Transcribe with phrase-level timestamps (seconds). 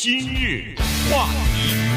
[0.00, 0.76] 今日
[1.10, 1.87] 话题，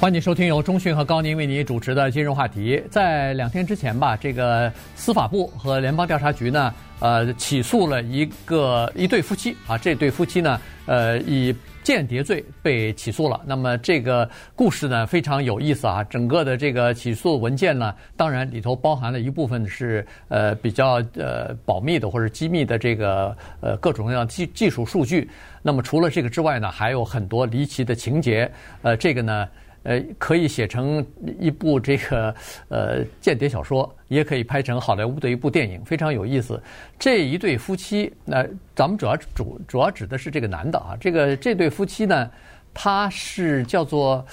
[0.00, 2.82] 欢迎收听由中讯和高宁为你主持的今日话题。
[2.90, 13.42] 在两天之前吧，这个司法部和联邦调查局呢，呃，起诉了一个一对夫妻啊，这对夫妻呢，呃，以间谍罪被起诉了。
[13.44, 14.26] 那么这个
[14.56, 16.02] 故事呢，非常有意思啊。
[16.04, 25.28] 整个的这个起诉文件呢，当然里头包含了一部分是呃比较呃保密的或者机密的这个呃各种各样技技术数据。
[25.60, 28.50] 那么除了这个之外呢，还有很多离奇的情节。
[28.80, 29.46] 呃，这个呢。
[29.82, 31.04] 呃，可以写成
[31.38, 32.34] 一部这个
[32.68, 36.62] 呃间谍小说，也可以拍成好莱坞的一部电影，非常有意思。
[36.98, 40.96] 这一对夫妻，那咱们主要主主要指的是这个男的啊。
[41.00, 42.30] 这个这对夫妻呢，
[42.74, 44.24] 他是叫做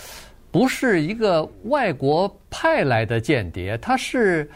[0.51, 4.49] 不是一个外国派来的间谍，他是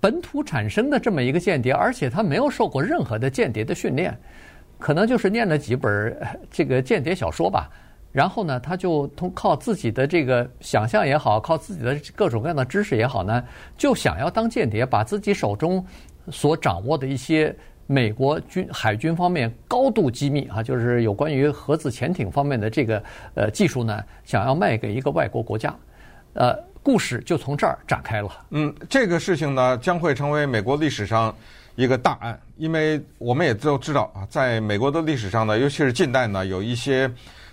[0.00, 4.16] 本土产生的这么一个间谍，而且他没有受过任何的间谍的训练，
[4.78, 6.16] 可能就是念了几本
[6.50, 7.68] 这个间谍小说吧。
[8.10, 13.44] 然后呢，他就通靠自己的这个想象也好，靠自己的各种各样的知识也好呢，
[13.76, 15.84] 就想要当间谍，把自己手中
[16.30, 17.54] 所掌握的一些
[17.86, 23.02] 美国军海军方面高度机密啊，就是有关于核子潜艇方面的这个
[23.34, 25.72] 呃技术呢，想要卖给一个外国国家，
[26.32, 28.30] 呃，故事就从这儿展开了。
[28.50, 31.32] 嗯，这个事情呢，将会成为美国历史上
[31.76, 37.08] 一个大案，因为我们也都知道啊，在美国的历史上呢，尤其是近代呢，有一些。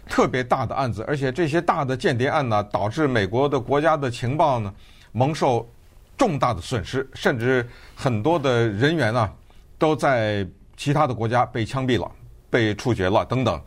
[0.07, 4.73] 特别大的案子，而且这些大的间谍案呢，导致美国的国家的情报呢
[5.11, 5.67] 蒙受
[6.17, 9.31] 重大的损失，甚至很多的人员呢
[9.77, 12.09] 都在其他的国家被枪毙了、
[12.49, 13.61] 被处决了等等。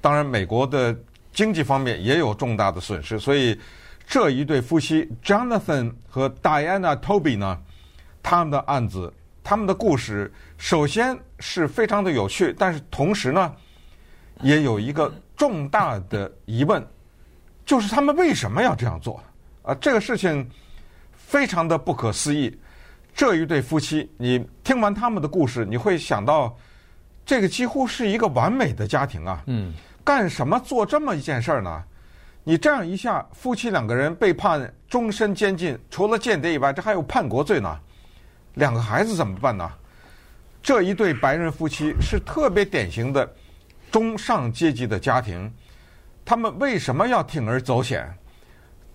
[0.00, 0.96] 当然，美国的
[1.32, 3.18] 经济方面也有重大的损失。
[3.18, 3.58] 所以，
[4.06, 7.58] 这一对夫妻 Jonathan 和 Diana Toby 呢，
[8.22, 9.12] 他们的案子、
[9.44, 13.54] 他们的故事，首先是非常的有趣，但是同时呢，
[14.42, 15.12] 也有一个。
[15.40, 16.86] 重大的疑问
[17.64, 19.18] 就是他们为什么要这样做？
[19.62, 20.46] 啊，这个事情
[21.14, 22.54] 非常的不可思议。
[23.14, 26.54] 这一对夫妻，你听完他们的故事，你会想到
[27.24, 29.42] 这个几乎是一个完美的家庭啊。
[29.46, 29.72] 嗯。
[30.04, 31.82] 干什么做这么一件事儿呢？
[32.44, 37.78] 你这样一下，夫妻两个人被判终身监禁，除了间谍以外，这还有叛国罪呢。
[38.56, 39.72] 两个孩子怎么办呢？
[40.62, 43.26] 这一对白人夫妻是特别典型的。
[43.90, 45.52] 中上阶级的家庭，
[46.24, 48.08] 他们为什么要铤而走险？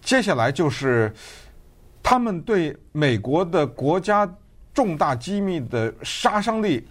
[0.01, 1.13] 接下来就是
[2.01, 4.31] 他们对美国的国家
[4.73, 6.87] 重大机密的杀伤力，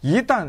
[0.00, 0.48] 一旦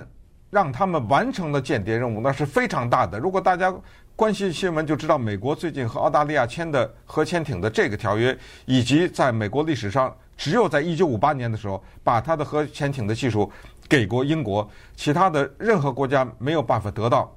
[0.50, 3.18] 让他们完成了间谍任务，那是非常大的。
[3.18, 3.74] 如果大家
[4.16, 13.50] 关心新闻，就知道美国最近和澳大利亚签的核潜艇的这个条约，以及在美国历史上只有在一九五八年的时候，把他的核潜艇的技术。
[13.90, 17.36] 给过英国，其他的任何国家没有办法得到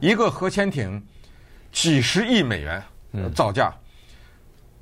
[0.00, 1.00] 一个核潜艇，
[1.70, 2.82] 几十亿美元
[3.34, 3.72] 造价，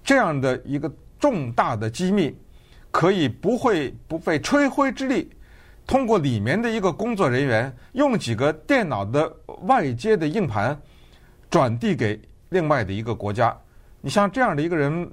[0.05, 2.33] 这样的一个重大的机密，
[2.93, 5.29] 可以不会不费吹灰之力，
[5.87, 9.31] 通过里面的一个工作人员用几个电脑的
[9.63, 10.81] 外接的硬盘
[11.51, 13.57] 转递给另外的一个国家。
[14.01, 15.11] 你像这样的一个人，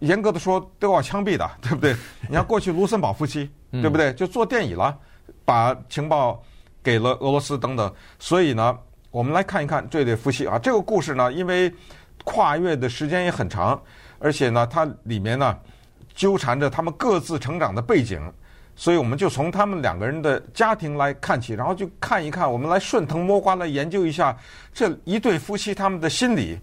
[0.00, 1.96] 严格的说都要枪毙的，对不对？
[2.28, 3.50] 你看过去卢森堡夫妻。
[3.72, 4.12] 对不对？
[4.14, 4.98] 就坐电椅了，
[5.44, 6.42] 把情报
[6.82, 7.94] 给了俄罗斯等等。
[8.18, 8.76] 所以呢，
[9.12, 10.58] 我们来看一看这对夫妻啊。
[10.58, 11.72] 这个故事呢，因为
[12.24, 13.80] 跨越的时间也很长，
[14.18, 15.56] 而且呢，它里面呢
[16.16, 18.20] 纠缠着他们各自成长的背景，
[18.74, 24.36] 所以我们就从他们两个人的家庭来看起，然后就看一看，我们来顺藤摸瓜来研究一下
[24.74, 26.58] 这一对夫妻他们的心理，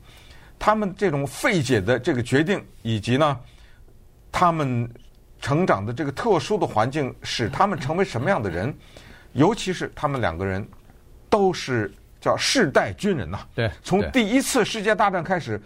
[0.59, 3.39] 他们这种费解的这个决定，以及呢，
[4.31, 4.89] 他们。
[5.39, 8.75] 成长的这个特殊的环境使他们成为什么样的人？
[9.33, 10.67] 尤其是他们两个人
[11.29, 13.41] 都是叫世代军人呐。
[13.53, 15.61] 对，从第一次世界大战开始，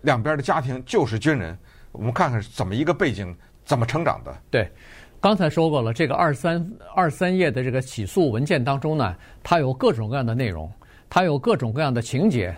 [0.00, 1.56] 两边的家庭就是军人。
[1.92, 3.32] 我们看看是怎么一个背景，
[3.64, 4.36] 怎么成长的。
[4.50, 4.68] 对，
[5.20, 10.68] 刚才说过了，这个二三二三页的这个起诉文件当中呢，它有各种各样的内容，
[11.08, 12.52] 它有各种各样的情节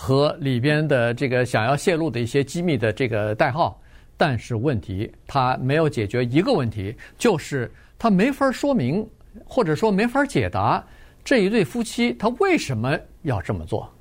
[0.00, 3.76] 和里边的这个想要泄露的一些机密的这个代号。
[4.16, 7.68] 但是问题，他没有解决一个问题，就是
[7.98, 9.04] 他没法说明，
[9.44, 10.84] 或者说没法解答
[11.24, 13.92] 这一对夫妻他为什么要这么做。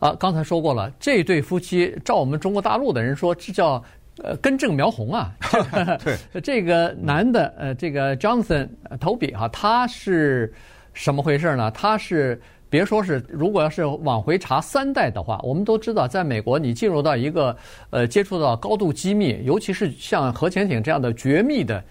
[0.00, 3.80] 啊，刚才说过了，这对夫妻照我们中国大陆的人说，这叫
[4.24, 5.32] 呃根正苗红啊。
[6.02, 8.68] 对，这个男的呃，这个 Jonathan
[8.98, 10.52] Toby 哈，他是
[10.94, 11.70] 什么回事呢？
[11.70, 12.40] 他是。
[12.70, 17.56] 别说是，如果要是往回查三代的话，我们都知道，在美国，你进入到一个
[17.90, 21.84] 呃接触到高度机密，尤其是像核潜艇这样的绝密的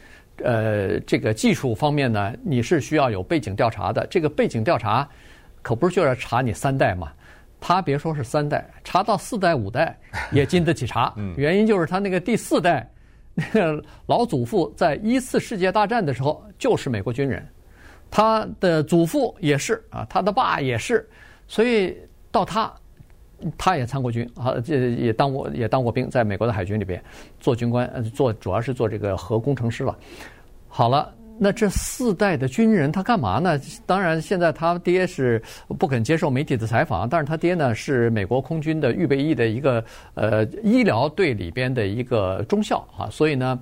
[0.43, 4.05] 呃这个技术方面呢，你是需要有背景调查的。
[4.07, 5.07] 这个背景调查
[5.61, 7.11] 可不是就要查你三代嘛？
[7.59, 9.97] 他别说是三代，查到四代五代
[10.31, 11.11] 也经得起查。
[11.35, 12.87] 原因就是他那个第四代
[13.33, 17.43] 那个老祖父在一次世界大战的时候就是美国军人，
[18.09, 21.07] 他的祖父也是啊，他的爸也是，
[21.47, 21.97] 所以
[22.31, 22.71] 到他
[23.57, 27.03] 他也参过军啊，这也当过也当过兵，在美国的海军里边
[27.39, 29.97] 做军官，做主要是做这个核工程师了。
[30.67, 31.13] 好了。
[31.39, 33.59] 那这四代的军人他干嘛呢？
[33.85, 35.39] 当然，现在他爹是
[35.77, 43.59] 不肯接受媒体的采访，但是他爹呢是美国空军的预备役的一个呃医疗队里边的一个中校啊，所以呢，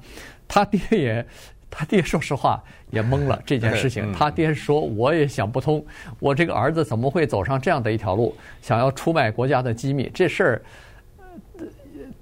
[0.48, 1.28] 他爹也
[1.77, 4.13] 他爹说实话也懵了这件事情。
[4.13, 5.86] 他爹说我也想不通，
[6.19, 10.10] 我这个儿子怎么会走上这样的一条路，想要出卖国家的机密？
[10.13, 10.62] 这事儿。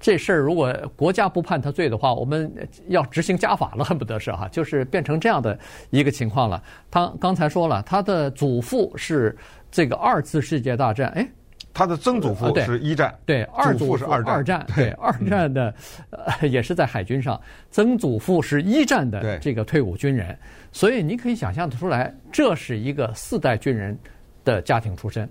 [0.00, 2.52] 这事儿如果国家不判他罪的话，我们
[2.88, 5.58] 要执行家法了，恨不得是哈，就是变成这样的
[5.88, 6.62] 一个情况了。
[6.90, 9.34] 他刚才说了，他的祖父是
[9.70, 11.26] 这个二次世界大战，哎，
[11.74, 15.74] 他的曾祖父是一战，对，二祖父是二战，二战对，二战的
[16.10, 17.38] 呃也是在海军上，
[17.70, 20.38] 曾祖父是一战的这个退伍军人，
[20.72, 23.98] 所以你可以想象得出来，这是一个四代军人
[24.44, 25.28] 的家庭出身，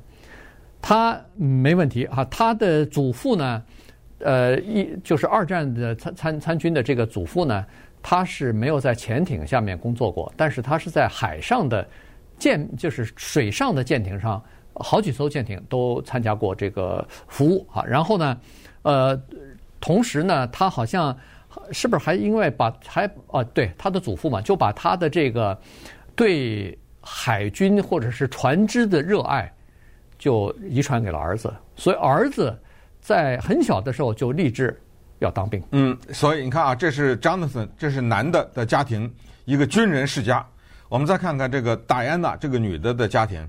[0.81, 3.63] 他没问题啊，他的祖父呢？
[4.19, 7.65] 呃，一就是二战的参参参军的这个祖父呢，
[8.01, 11.85] 他是没有在潜艇下面工作过，但是他是在海上的
[12.37, 14.41] 舰，就是水上的舰艇上，
[14.75, 17.83] 好几艘舰艇都参加过这个服务啊。
[17.83, 18.37] 然后呢，
[18.81, 19.19] 呃，
[19.79, 21.15] 同时呢，他好像
[21.71, 25.59] 是不是还因为把还啊，对他的祖父嘛，就把他的这个
[26.15, 29.51] 对海军或者是船只的热爱
[30.17, 32.57] 就遗传给了儿子，所以儿子。
[33.05, 34.81] 在很小的时候就立志
[35.19, 35.61] 要当兵。
[35.71, 40.47] 嗯，所以你看啊，这是 Jonathan，这是男的的家庭，一个军人世家。
[40.87, 43.45] 我们再看看这个戴安娜这个女的的家庭，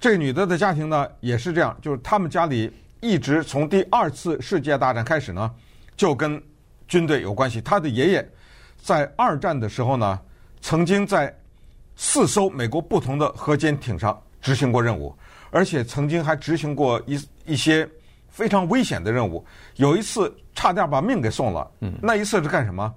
[0.00, 5.50] 这女的的家庭呢也是这样，就是他们家里一直从第二次世界大战开始呢，
[5.96, 6.42] 就跟
[6.88, 7.60] 军队有关系。
[7.60, 8.28] 他的爷爷
[8.80, 10.18] 在二战的时候呢，
[10.60, 11.32] 曾经在
[11.94, 15.14] 四艘美国不同的核潜艇上执行过任务，
[15.50, 17.88] 而且曾经还执行过一一些。
[18.32, 19.44] 非常危险的任务，
[19.74, 21.68] 有一次差点把命给送了。
[22.00, 22.94] 那一次是干什么？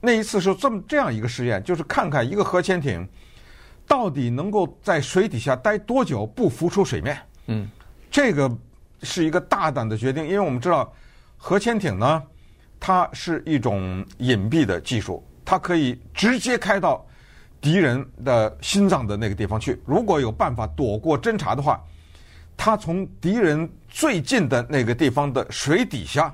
[0.00, 3.08] 那一次是这么这样一个实验，就是看看一个核潜艇
[3.86, 7.18] 到底能够在水底下待多久不浮出水面。
[7.46, 7.68] 嗯，
[8.10, 8.50] 这个
[9.02, 10.92] 是一个大胆的决定，因为我们知道
[11.36, 12.22] 核潜艇呢，
[12.78, 17.06] 它是一种隐蔽的技术，它可以直接开到
[17.60, 19.80] 敌人的心脏的那个地方去。
[19.86, 21.80] 如果有办法躲过侦察的话。
[22.54, 26.32] 它从敌人最近的那个地方的水底下，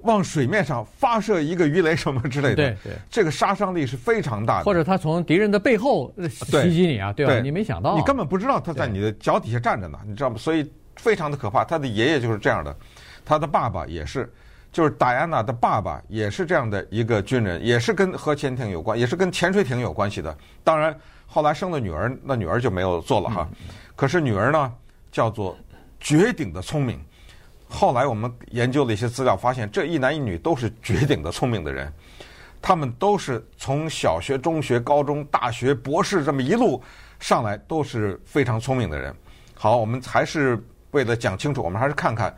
[0.00, 4.64] 往水面上发射一个鱼雷什么之类的，对对，这个杀伤力是非常大的。
[4.64, 7.32] 或者他从敌人的背后袭击你啊，对吧？
[7.32, 10.36] 对，你没想到，你根本不知道他在你的脚底下站着呢，你知道吗？
[10.38, 11.64] 所以非常的可怕。
[11.64, 12.76] 他的爷爷就是这样的，
[13.24, 14.32] 他的爸爸也是，
[14.72, 20.36] 就是戴安娜的爸爸也是这样的一个军人，也是跟核潜艇有关，也是跟潜水艇有关系的。
[20.62, 20.94] 当然
[21.26, 23.48] 后来生了女儿，那女儿就没有做了哈。
[23.94, 24.72] 可是女儿呢？
[25.12, 25.56] 叫做
[25.98, 27.00] 绝顶的聪明。
[27.68, 31.92] 后来我们研究了一些资料，发现这一男一女都是绝顶的聪明的人。
[32.62, 36.82] 他们都是从小学、中学、高中、大学、博士这么一路
[37.20, 39.14] 上来，都是非常聪明的人。
[39.54, 40.60] 好，我们还是
[40.90, 42.34] 为了讲清楚，我们还是看看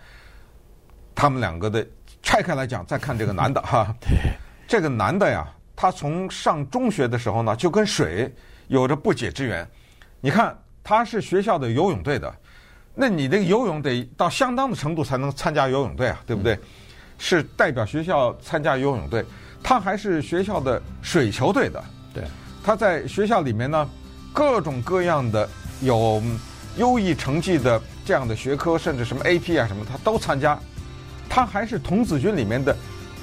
[1.14, 1.86] 他们两个的
[2.22, 3.94] 拆开来讲，再看这个男的哈。
[4.00, 4.10] 对
[4.68, 8.30] 这个男的呀，他从上中学的时候呢，就跟水
[8.66, 9.66] 有着不解之缘。
[10.20, 12.34] 你看，他是学校的游泳队的。
[13.00, 16.58] 那你这个游泳得到相当的程度才能参加游泳队啊，对不对？
[17.16, 19.24] 是代表学校参加游泳队，
[19.62, 21.84] 他还是学校的水球队的。
[22.12, 22.24] 对，
[22.64, 23.88] 他在学校里面呢，
[24.32, 25.48] 各种各样的
[25.80, 26.20] 有
[26.76, 30.58] 优异成绩的这样的学科，甚至什么 AP 啊什么，他都参加。
[31.28, 32.76] 他还是童子军里面的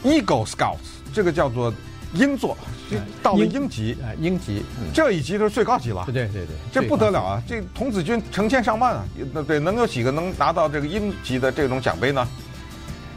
[0.04, 0.78] Eagle Scouts，
[1.14, 1.74] 这个叫做。
[2.14, 2.58] 鹰座，
[2.90, 6.04] 这到了英级，啊，鹰级，这一级都是最高级了。
[6.06, 7.42] 对对对对，这不得了啊！
[7.48, 12.26] 这童子军成千上万啊，那对，能有几个能拿到这个英级的这种奖杯呢？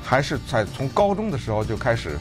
[0.02, 2.18] 还是在从高中的时候就开始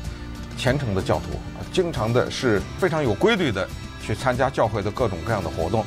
[0.58, 1.40] 虔诚的教徒，
[1.72, 3.68] 经常的是非常有规律的
[4.06, 5.86] 去参加教会的各种各样的活动，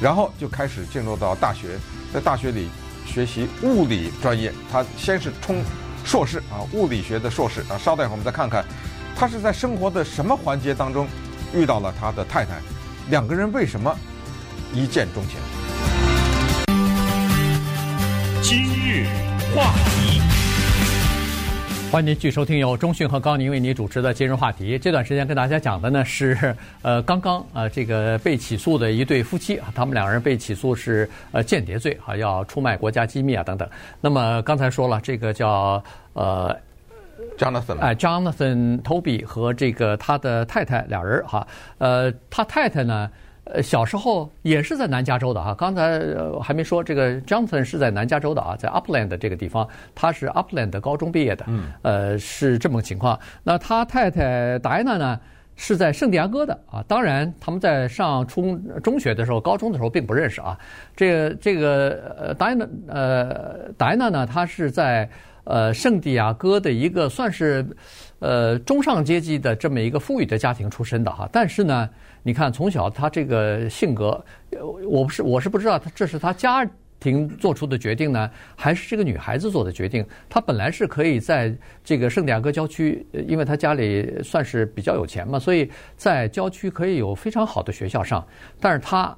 [0.00, 1.78] 然后就开始进入到大学，
[2.12, 2.68] 在大学里
[3.06, 4.52] 学习物理专业。
[4.70, 5.62] 他先是冲
[6.04, 7.76] 硕士啊，物理学的硕士啊。
[7.76, 8.64] 稍待一会儿，我们再看看。
[9.16, 11.06] 他是在生活的什么环节当中
[11.54, 12.60] 遇到了他的太太？
[13.10, 13.96] 两个人为什么
[14.72, 15.38] 一见钟情？
[18.40, 19.06] 今日
[19.54, 20.20] 话题，
[21.90, 24.78] 欢迎您继续收听由中讯和高宁为您主持的今日话题。
[24.78, 33.68] 这段时间跟大家讲的呢是，呃，刚刚呃这个被起诉的一对夫妻啊，他们两人被起诉是呃间谍罪啊，要出卖国家机密啊等等。
[34.00, 35.82] 那么刚才说了，这个叫
[36.14, 36.56] 呃
[37.38, 41.46] ，Jonathan，哎，Jonathan Toby 和这个他的太太俩人哈，
[41.78, 43.10] 呃，他太太呢。
[43.44, 45.52] 呃，小时候也是在南加州的哈。
[45.52, 46.00] 刚才
[46.40, 51.44] 还没说，这个 Jonathan 是在南加州的啊，在 Upland 这个地方，他是 Upland 的高中毕业的。
[51.48, 51.64] 嗯。
[51.82, 53.18] 呃，是这么个情况。
[53.42, 55.20] 那他太太戴安娜呢，
[55.56, 56.84] 是在圣地亚哥的啊。
[56.86, 60.56] 当然，他们在上初中学的时候、高中的时候并不认识啊。
[60.94, 65.10] 这个这个呃，戴安娜呃，戴安娜呢，她是在
[65.44, 67.66] 呃圣地亚哥的一个算是
[68.18, 71.28] 呃中上阶级的这么一个富裕的家庭出身的哈。
[71.32, 71.88] 但是呢。
[72.24, 74.24] 你看，从小他这个性格，
[74.88, 76.64] 我不是我是不知道，他这是他家
[77.00, 80.06] 庭做出的决定呢，还是这个女孩子做的决定？
[80.28, 88.24] 她本来是可以在这个圣地亚哥郊区，因为她家里算是比较有钱嘛，所以在郊区可以有非常好的学校上。
[88.60, 89.12] 但是她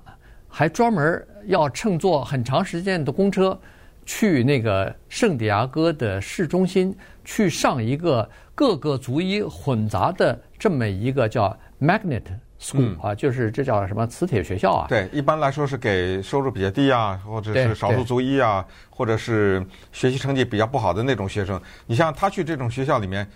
[0.49, 3.61] 还专门要乘坐很长时间的公车
[4.05, 12.25] 去那个圣地亚哥的市中心去上一个各个族裔混杂的这么一个叫 Magnet。
[12.61, 14.87] school 啊，就是这叫什么磁铁学校啊？
[14.89, 21.61] 对，一般来说是给收入比较低啊，或者是少数族裔啊，或者是学习成绩比较不好的那种学生。
[21.85, 23.29] 你像他去这种学校里面，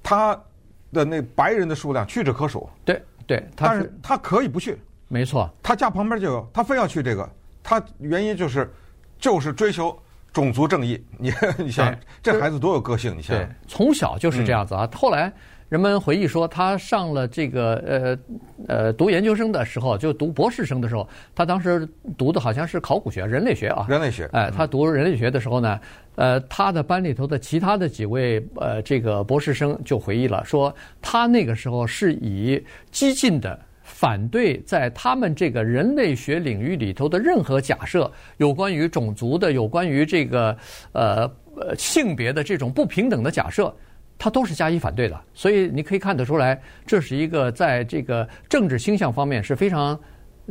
[0.00, 0.38] 他
[0.92, 2.68] 的那白人的数量屈指可数。
[2.84, 7.28] 对对，但是他可以不去，没错，他家旁边就有，他非要去这个，
[7.64, 8.70] 他原因就是
[9.18, 9.98] 就是追求
[10.40, 11.02] 种族正义。
[11.18, 15.32] 你你想，这孩子多有个性，你想，从小就是这样子啊，后来。
[15.68, 18.18] 人们回忆说，他上了这个呃
[18.66, 23.84] 呃读研究生的时候，就读博士生的时候，他当时读的好像是考古学、人类学啊。
[23.86, 24.26] 人类学。
[24.32, 25.78] 哎，他读人类学的时候呢，
[26.14, 33.60] 呃，他的班里头的其他的几位呃这个博士生就回忆了，说他那个时候是以激进的
[33.98, 40.56] 反对在他们这个人类学领域里头的任何假设，有关于种族的、有关于这个
[40.92, 41.28] 呃
[41.76, 43.74] 性别的这种不平等的假设。
[44.16, 49.98] 他都是加以反对的，所以你可以看得出来，这是一个在这个政治倾向方面是非常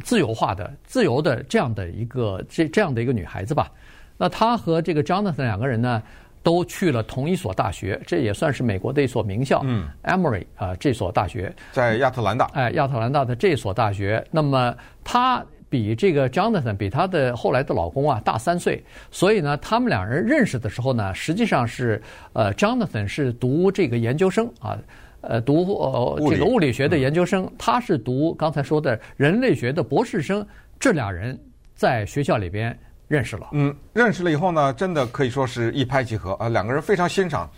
[0.03, 3.71] 自由化的、自由的这样的一个这这样的一个女孩子吧。
[4.17, 6.01] 那她和这个 Jonathan 两个人呢，
[6.43, 11.53] 都去了同一所大学，这也算是美国的一所名校，嗯，Emory 啊，这所大学。
[11.71, 14.25] 在亚特兰大，哎，亚特兰大的这所大学。
[14.31, 15.43] 那么他。
[15.69, 22.01] 比这个 Jonathan 比他的后来的老公啊大三岁，所以呢，他们两人认识的时候呢，实际上是
[22.31, 24.79] 呃 Jonathan 是读这个研究生啊，
[25.19, 30.47] 呃读呃这个物理学的研究生，他是读刚才说的人类学的博士生，
[30.79, 31.37] 这俩人
[31.75, 32.73] 在学校里边
[33.07, 33.47] 认识了。
[33.51, 37.49] 嗯，认识了以后呢，真的可以说是一拍即合啊，两个人非常欣赏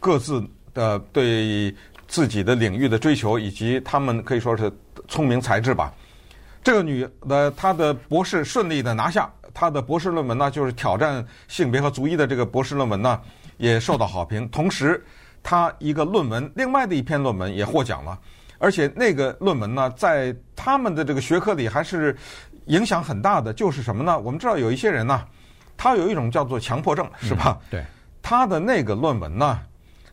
[0.00, 0.42] 各自
[0.74, 1.74] 的对
[2.06, 4.70] 自己的领域的追求，以及他们可以说是
[5.06, 5.92] 聪明才智吧。
[6.62, 13.20] 这个女的，她的博士顺利的拿下，她的博士论文呢，就是挑战性别和族裔的这个博士论文呢，
[13.56, 14.46] 也受到好评。
[14.50, 15.02] 同时，
[15.42, 18.18] 她一个论文，另外的一篇论文也获奖了，
[18.58, 22.14] 而且那个论文呢，在他们的这个学科里还是
[22.68, 23.52] 影响很大的。
[23.52, 24.18] 就是什么呢？
[24.18, 25.22] 我们知道有一些人呢，
[25.76, 27.58] 他有一种叫做强迫症，是吧？
[27.60, 27.84] 嗯，对。
[28.22, 29.60] 他的那个论文呢，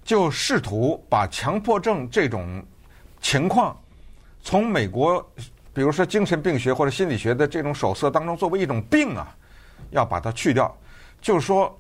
[0.04, 2.62] 就试图把强迫症这种
[3.22, 3.80] 情况
[4.42, 5.26] 从美国。
[5.74, 9.36] 比如说精神病学或者心理学的这种手册当中，作为一种病啊，
[9.90, 10.74] 要把它去掉。
[11.20, 11.78] 就是说，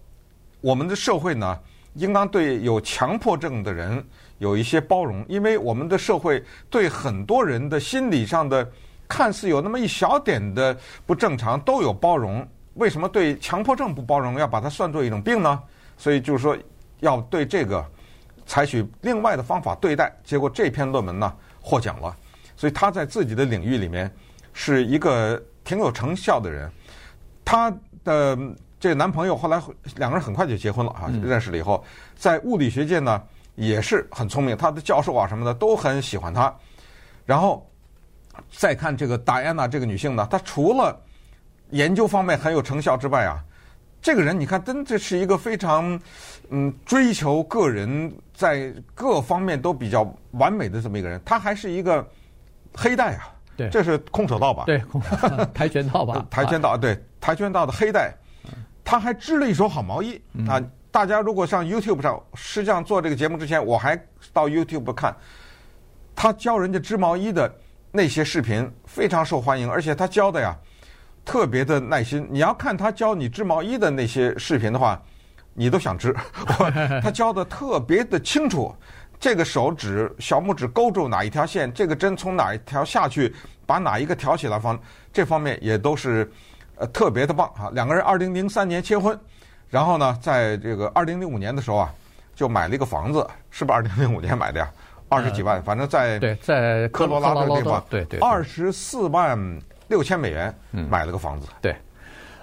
[0.60, 1.58] 我们的社会呢，
[1.94, 4.06] 应当对有强迫症的人
[4.38, 8.70] 有一些包容，因为我们的社会对很多人的心理上的
[9.08, 12.48] 看似有那么一小点的不正常都有包容。
[12.76, 15.62] 为什么对强迫症不包容，要把它算作一种病呢？
[15.98, 16.58] 所以就是说，
[17.00, 17.86] 要对这个
[18.46, 20.14] 采取另外的方法对待。
[20.26, 22.14] 结果这篇论文呢，获奖了。
[22.58, 24.14] 所以他在自己的领域里面
[24.52, 26.70] 是一个挺有成效的人。
[27.46, 28.38] 他的
[28.78, 29.62] 这个男朋友后来
[29.96, 31.82] 两个人很快就结婚了啊，认识了以后，
[32.18, 33.22] 在物理学界呢
[33.56, 36.54] 也是很聪明，他的教授啊什么的都很喜欢他。
[37.26, 37.66] 然后
[38.52, 41.00] 再看这个戴安娜这个女性呢，她除了
[41.70, 43.44] 研究方面很有成效之外啊，
[44.02, 46.00] 这个人你看真的是一个非常
[46.50, 52.06] 嗯追求个人在各方面都比较完美的这么一个人，她还是一个。
[52.78, 54.66] 黑带啊，对，这是空手道吧？
[54.66, 54.84] 对，
[55.56, 56.28] 跆拳道吧？
[56.30, 58.14] 跆拳道对，跆拳道的黑带，
[58.84, 60.62] 他还织了一手好毛衣啊！
[60.92, 63.98] 大家如果上 YouTube 上，实际上做这个节目之前，我还
[64.34, 65.16] 到 YouTube 看
[66.14, 67.50] 他教人家织毛衣的
[67.96, 70.54] 那些视频，非常受欢迎，而且他教的呀
[71.24, 72.28] 特别的耐心。
[72.30, 75.02] 你要看他教你织毛衣的那些视频的话，
[75.54, 76.14] 你都想织。
[77.02, 78.76] 他教的特别的清楚，
[79.18, 83.34] 这个手指小拇指勾住哪一条线，这个针从哪一条下去，
[83.66, 84.78] 把哪一个挑起来方，
[85.14, 86.30] 这方面也都是
[86.76, 87.72] 呃特别的棒啊。
[87.72, 89.18] 两个人二零零三年结婚，
[89.70, 91.94] 然后呢，在这个二零零五年的时候啊，
[92.36, 94.70] 就买了一个房子，是不是二零零五年买的呀？
[95.16, 99.40] 二十几万，反正在对，在科罗拉多的地方，对对，二十四万
[99.88, 100.54] 六千美元
[100.90, 101.48] 买了个房子。
[101.62, 101.74] 对，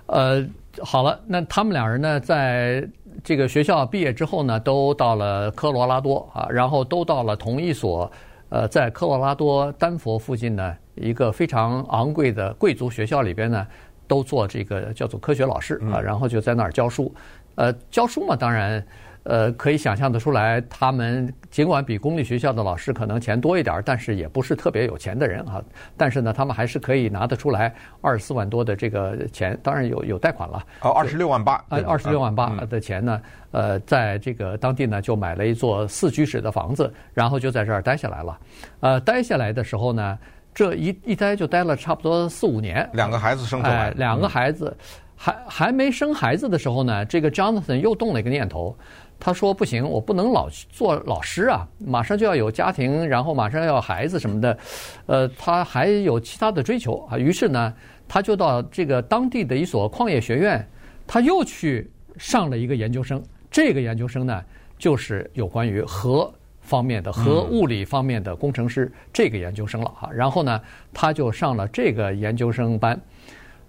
[0.06, 0.42] 呃，
[0.82, 2.88] 好了，那他们两人呢，在
[3.22, 8.10] 这个学校毕业之后呢，都到了科罗拉多啊，然后都到了同一所
[8.48, 13.66] 呃，在科罗拉多丹佛附近呢一个非常昂贵的贵族学校里边呢，
[14.08, 17.14] 都做这个叫做科学老师啊，然后就在那儿教书。
[17.56, 18.82] 呃，教书嘛，当然。
[19.24, 25.62] 呃，可以想象得出来，他们尽管比公立学校的老师可能钱多一点，但是也不是特别有钱的人啊。
[25.96, 30.64] 但是呢，他们还是可以拿得出来二十四万多的这个钱，当然有有贷款了。
[30.80, 31.54] 哦，二十六万八。
[31.68, 33.20] 啊，二十六万八的钱呢，
[33.52, 38.38] 呃，在这个当地呢，就买了一座四居室的房子，然后就在这儿待下来了。
[38.80, 40.18] 呃，待下来的时候呢，
[40.52, 42.88] 这一一待就待了差不多四五年。
[42.92, 43.84] 两个孩子生出来。
[43.84, 44.76] 哎，两个孩子
[45.14, 48.76] 还还没生孩子的时候呢，这个 Jonathan 又动了一个念头。
[49.24, 51.64] 他说：“不行，我不能老去做老师啊！
[51.78, 54.58] 马上就要有家庭，然后马上要孩子什么的，
[55.06, 57.16] 呃，他还有其他的追求啊。
[57.16, 57.72] 于是呢，
[58.08, 60.68] 他就到这个当地的一所矿业学院，
[61.06, 61.88] 他又去
[62.18, 63.22] 上了一个研究生。
[63.48, 64.42] 这个研究生呢，
[64.76, 66.28] 就是有关于核
[66.60, 70.10] 方面的、核物理方面的工程师这个研究生了啊。
[70.12, 70.60] 然后呢，
[70.92, 73.00] 他就上了这个研究生班。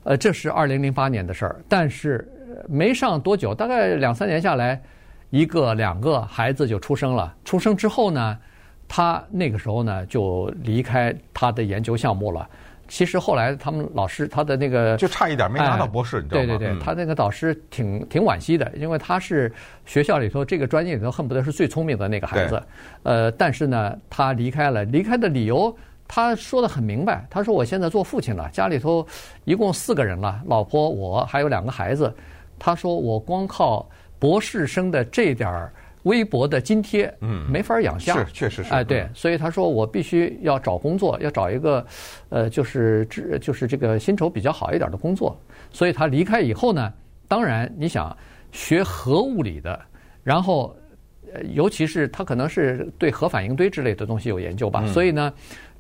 [0.04, 2.28] 呃，这是二零零八年的事儿，但是
[2.68, 4.82] 没上多久，大概两三年下来。”
[5.34, 8.38] 一个两个孩子就出生了，出生之后呢，
[8.88, 12.48] 他那个时候呢就离开他的研究项目了。
[12.88, 16.46] 其实后来他们老师他的那个就差一点没拿到博士，你知道吗？
[16.46, 19.52] 对对对，他那个导师挺挺惋惜的，因为他是
[19.88, 22.62] 学校里头这个专业里头恨不得是最聪明的那个孩子。
[23.02, 25.76] 呃，但是呢，他离开了，离开的理由
[26.08, 29.04] 他说的很明白，他说我现在做父亲了，家里头
[29.46, 32.14] 一共四个人了，老婆我还有两个孩子。
[32.60, 33.90] 他说我光靠。
[34.24, 41.86] 博士生的这点儿微薄的津贴，嗯，没法养家，是确实是，哎，对，所以他说我必须要找工作，要找一个，
[42.30, 43.06] 呃，就是
[43.42, 45.38] 就是这个薪酬比较好一点的工作。
[45.72, 46.94] 所以他离开以后呢，
[47.28, 48.16] 当然你想
[48.54, 49.78] 学核物理的，
[50.24, 50.74] 然后，
[51.34, 55.34] 呃，尤其是他可能是对核反应堆之类的东西有研究吧，所以呢，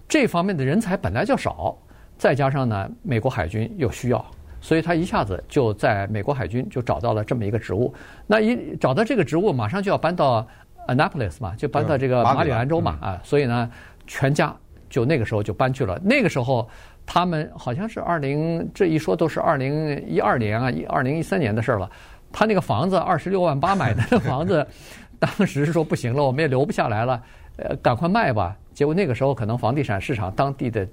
[0.06, 1.78] 这方面的人才本来就少，
[2.18, 4.26] 再加上呢，美国海军又需要。
[4.63, 7.93] 所以他一下子就在美国海军就找到了这么一个职务。
[8.26, 10.47] 那一找到这个职务，马上就要搬到
[10.88, 13.19] Annapolis 嘛，就搬到这个马里兰州嘛啊。
[13.26, 13.69] 所以呢，
[14.08, 14.56] 全家
[14.89, 15.99] 就那个时候就搬去了。
[16.02, 16.65] 那个时候
[17.06, 21.91] 他们好像是二零这一说都是二零一二年啊，一二零一三年的事儿了。
[22.32, 24.65] 他那个房子二十六万八买的那房子，
[25.19, 27.21] 当时是说不行了，我们也留不下来了，
[27.58, 28.56] 呃，赶快卖吧。
[28.73, 30.88] 结果那个时候可能房地产市场当地的。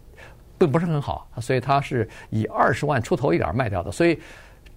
[0.61, 4.21] 并不是很好，所以他是以二十万出头一点卖掉的，所以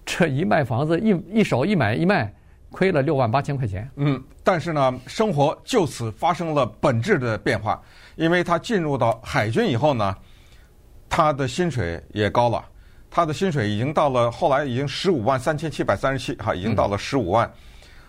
[0.06, 2.32] 这一卖房子一一手一买一卖，
[2.70, 3.86] 亏了六万八千块钱。
[3.96, 7.82] 嗯，但是呢，生活就此发生了本质的变化，
[8.16, 10.16] 因为他进入到海军以后呢，
[11.06, 12.64] 他的薪水也高了，
[13.10, 17.46] 他的薪水已经到了后来已经十五万三千七百三十七，哈，已经到了十五万。
[17.46, 17.52] 嗯、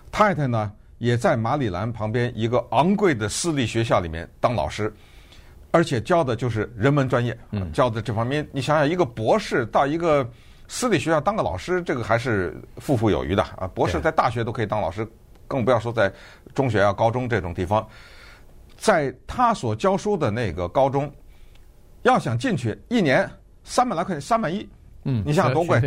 [0.09, 4.93] 太太呢，也在马里兰旁边一个昂贵的私立学校里面当老师。
[5.75, 7.37] 而且教的就是人文专业，
[7.73, 10.25] 教的这方面，你想想，一个博士到一个
[10.69, 13.67] 私立学校当个老师，这个还是富富有余的啊。
[13.73, 15.05] 博士在大学都可以当老师，
[15.49, 16.09] 更不要说在
[16.53, 17.85] 中学啊、高中这种地方。
[18.77, 21.13] 在他所教书的那个高中，
[22.03, 23.29] 要想进去，一年
[23.65, 24.65] 三百来块钱，三百一。
[25.05, 25.79] 嗯，你想想多贵？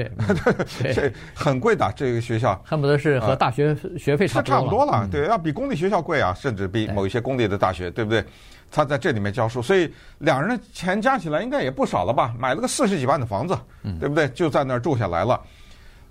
[0.94, 4.57] 这很贵的这个学校，恨不得是和大学学费差不多。
[4.57, 8.24] 差不多了，对，要比公立学校贵啊，甚至比某一些公立的大学，对不对？
[8.70, 12.35] 他在这里面教书，所以两人的钱加起来应该也不少了吧？
[12.38, 13.59] 买了个四十几万的房子，
[13.98, 14.28] 对不对？
[14.28, 15.40] 就在那儿住下来了。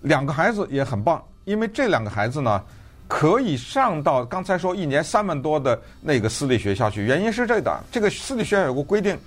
[0.02, 2.62] 两个孩子也很棒，因为这两个孩子呢，
[3.08, 7.04] 可以上到刚才说一年三万多的那个私立学校去。
[7.04, 9.18] 原因是这的，这个私立学校有个规定，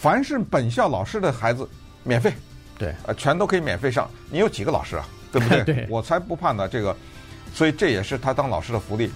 [0.00, 1.68] 凡是本校老师的孩子
[2.02, 2.32] 免费，
[2.78, 4.08] 对，呃，全都可以免费上。
[4.30, 5.06] 你有几个老师啊？
[5.34, 5.64] 对不对？
[5.64, 6.68] 对，我才不怕呢。
[6.68, 6.96] 这个，
[7.52, 9.10] 所以这也是他当老师的福利，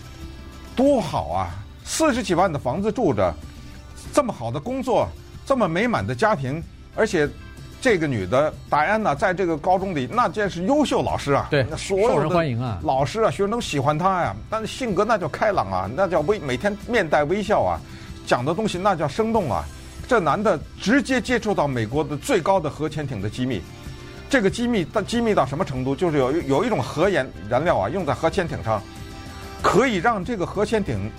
[0.75, 1.55] 多好啊！
[1.85, 3.33] 四十几万的房子住着，
[4.13, 5.09] 这么好的工作，
[5.47, 6.61] 这么美满的家庭，
[6.97, 7.29] 而且
[7.81, 14.35] 这个女的戴安娜在这个高中里那真是优秀老师啊，对，所有人欢迎啊，老师啊，学生都喜欢她呀。
[14.51, 17.81] 但是性格那叫开朗啊，那叫微，每天面带微笑啊，
[18.27, 19.65] 讲的东西那叫生动啊。
[20.09, 23.61] 这男的直接接触到美国的最高的核潜艇的机密，
[24.31, 25.95] 这个机密到机密到什么程度？
[25.95, 28.83] 就是有有一种核燃燃料啊，用在核潜艇上，
[29.63, 31.11] 可以让这个核潜艇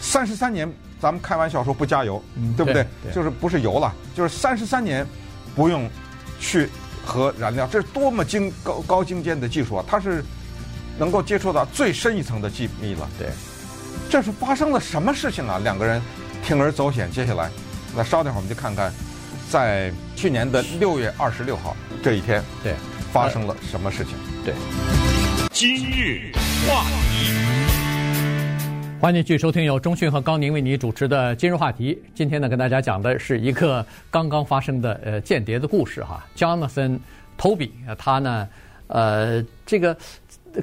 [0.00, 0.66] 三十三年，
[0.98, 2.82] 咱们开玩笑说不加油，嗯对不对？
[3.02, 5.06] 对对就是不是油了，就是三十三年
[5.54, 5.86] 不用
[6.40, 6.70] 去
[7.04, 9.84] 核燃料，这是多么精高高精尖的技术啊！
[9.86, 10.24] 它是
[10.98, 13.06] 能够接触到最深一层的机密了。
[13.18, 13.28] 对，
[14.08, 15.60] 这是发生了什么事情啊？
[15.62, 16.00] 两个人
[16.46, 17.50] 铤而走险，接下来，
[17.96, 18.92] 那稍等会儿我们就看看，
[19.50, 22.74] 在去年的六月二十六号这一天，对，
[23.12, 24.14] 发生了什么事情？
[24.44, 24.54] 对。
[25.50, 26.30] 今日
[26.68, 27.32] 话题，
[29.00, 32.00] 欢迎继续收听由中讯和高宁为你主持的今日话题。
[32.14, 36.24] 今天呢，跟大家讲的是一个刚刚发生的呃间谍的故事哈。
[36.36, 37.00] Jonathan
[37.36, 38.48] Toby，他呢，
[38.86, 39.96] 呃，这个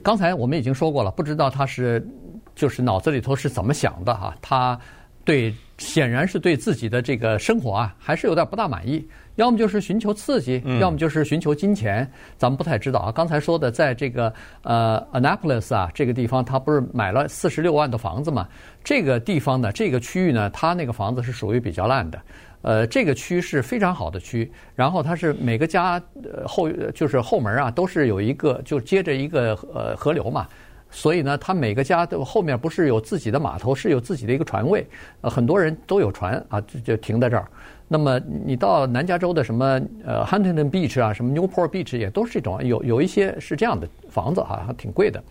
[0.01, 2.07] 刚才我们已经说过了，不知道他是
[2.55, 4.33] 就是脑子里头是怎么想的哈。
[4.41, 4.79] 他
[5.25, 9.05] 对显然是对自己的这个生活啊，还是有点不大满意。
[9.35, 13.11] 要么就是寻求刺激，要么就是寻求金钱，咱们不太知道啊。
[13.11, 18.47] 刚才说的，在这个呃 Annapolis 啊这个地方，他不是买了四十六万的房子嘛？
[18.81, 22.21] 这个地方呢，这个区域呢，他那个房子是属于比较烂的。
[22.61, 30.47] 呃，这个区是非常好的区，然后它是每个家呃后就是后门啊，都是有一个就接着一个呃河流嘛。
[30.95, 34.87] 所以呢，他每个家都后面不是有自己的码头，是有自己的一个船位，
[35.19, 37.45] 呃，很多人都有船啊，就就停在这儿。
[37.89, 45.21] 那么你到南加州的什么呃 Huntington Beach 啊，什么 Newport Beach 也都是这种，有有一些是这样的房子哈，还挺贵的。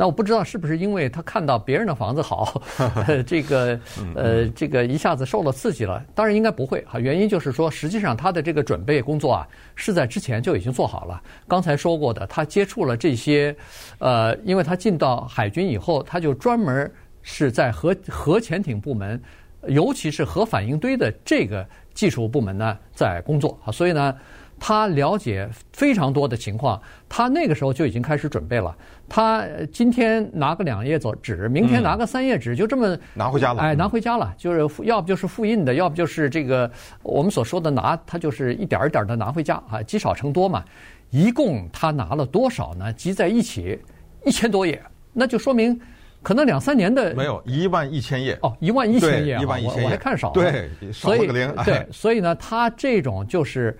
[0.00, 2.62] 那我不知道是不是因为他看到别人的房子好，
[3.26, 3.80] 这个
[4.14, 6.00] 呃这个一下子受了刺激了。
[6.14, 11.20] 当然应该不会哈，原因就是说，实际上他的这个准备工作啊是在之前就已经做好了。
[11.48, 13.52] 刚才说过的，他接触了这些，
[13.98, 16.88] 呃，因为他进到海军以后，他就专门
[17.22, 19.20] 是在核核潜艇部门，
[19.66, 21.66] 尤其是核反应堆的这个。
[21.98, 24.14] 技术部门呢在工作啊，所以呢，
[24.60, 26.80] 他了解非常多的情况。
[27.08, 28.72] 他那个时候就已经开始准备了。
[29.08, 33.62] 他今天拿个两页纸，明天拿个三页纸，就这么拿回家了。
[33.62, 36.70] 哎，拿回家了，就是要不就是复印的，要不就是这个
[37.02, 40.62] 我们所说的拿，他就是一点一点的拿回家啊，积少成多嘛。
[41.10, 42.92] 一共他拿了多少呢？
[42.92, 43.78] 集在一起
[44.26, 45.80] 一千多页，那就说明。
[46.20, 51.54] 可能两三年的没有一万一千页哦，一万一千页，一万一千页，我，我还看少了，对，少了个零。
[51.64, 53.78] 对，所以呢，他这种就是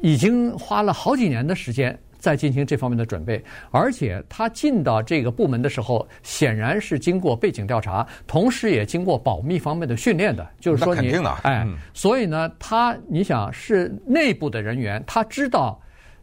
[0.00, 15.80] 已经花了好几年的时间在进行这方面的准备，而且他进到这个部门的时候，显然是经过背景调查，同时也经过保密方面的训练的，就是说你，哎，所以呢，他你想是内部的人员，他知道。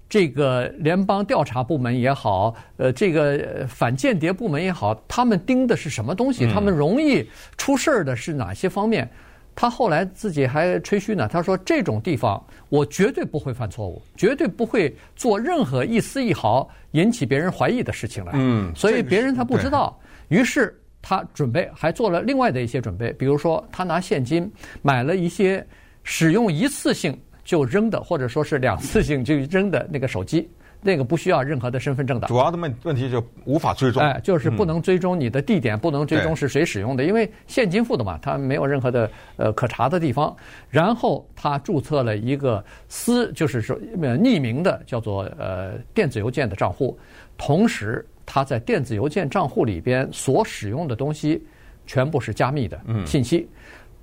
[0.09, 6.49] 这个联邦调查部门也好，呃，这个反间谍部门也好，他们盯的是什么东西？
[6.49, 9.09] 他们容易出事儿的是哪些方面？
[9.59, 18.33] 他后来自己还吹嘘呢，他说这种地方我绝对不会犯错误，绝对不会做任何一丝一毫引起别人怀疑的事情来。
[18.35, 24.49] 嗯，所以别人他不知道，于是他准备还做了另外的一些准备，比如说他拿现金
[24.83, 25.65] 买了一些
[26.03, 27.19] 使用一次性。
[27.47, 30.49] 就扔的，或者说是两次性就扔的那个手机，
[30.87, 32.29] 那个不需要任何的身份证的。
[32.29, 34.01] 主要的问问题就无法追踪。
[34.01, 40.33] 哎，就是不能追踪你的地点，嗯、不能追踪是谁使用的，因为现金付的嘛，他没有任何的呃可查的地方。
[40.69, 46.97] 然后他注册了一个私，就是说匿名的叫做呃电子邮件的账户，
[47.37, 51.45] 同时他在电子邮件账户里边所使用的东西
[51.85, 53.39] 全部是加密的信息。
[53.39, 53.47] 嗯、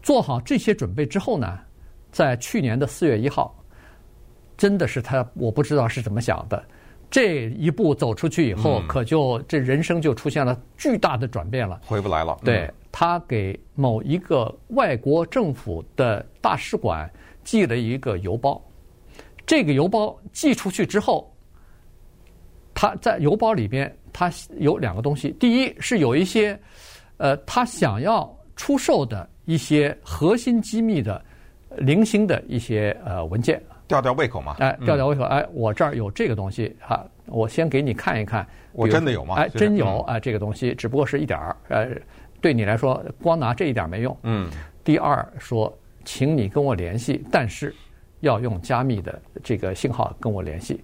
[0.02, 1.58] 做好这些准备之后呢，
[2.12, 3.56] 在去年的四月一号，
[4.56, 6.62] 真的是他，我不知道是怎么想的。
[7.10, 12.38] 这一步走出去以后，可就这人生就出现了巨大的转变了，回不来了。
[12.44, 17.08] 对，他给某一个外国政府的大使馆
[17.44, 18.60] 寄了一个邮包，
[19.46, 21.32] 这个邮包寄出去之后，
[22.74, 25.30] 他在邮包里边，他有两个东西。
[25.38, 26.58] 第一是有一些，
[27.18, 31.22] 呃，他想要出售的一些核心机密的。
[31.78, 34.56] 零星的一些呃文件，吊吊胃口嘛？
[34.58, 35.24] 哎，吊吊胃口。
[35.24, 38.46] 哎，我这儿有这个东西哈，我先给你看一看。
[38.72, 39.34] 我真的有吗？
[39.36, 41.88] 哎，真有啊，这个东西只不过是一点儿，呃，
[42.40, 44.16] 对你来说光拿这一点没用。
[44.22, 44.50] 嗯。
[44.82, 45.72] 第二说，
[46.04, 47.74] 请你跟我联系，但是
[48.20, 50.82] 要用加密的这个信号跟我联系。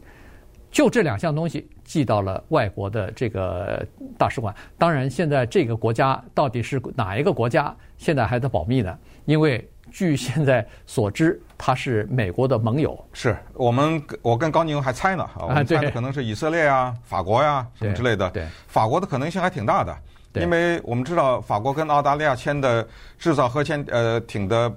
[0.71, 3.85] 就这两项东西寄到了外国的这个
[4.17, 4.55] 大使馆。
[4.79, 9.67] 当然，现在这个国家到底是哪一个国家，现在还在保密呢，因为。
[9.91, 12.99] 据现在所知，他是美国的盟友。
[13.13, 18.31] 是我们，我跟高宁还猜呢，我们猜的可能是以色列啊、法国呀、啊、什么之类的。
[18.31, 19.97] 对，法国的可能性还挺大的，
[20.35, 22.87] 因为我们知道法国跟澳大利亚签的
[23.19, 24.73] 制造核潜呃艇的